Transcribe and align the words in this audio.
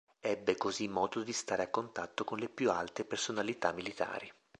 Ebbe 0.19 0.57
così 0.57 0.87
modo 0.87 1.21
di 1.21 1.31
stare 1.31 1.61
a 1.61 1.69
contatto 1.69 2.23
con 2.23 2.39
le 2.39 2.49
più 2.49 2.71
alte 2.71 3.05
personalità 3.05 3.71
militari. 3.71 4.33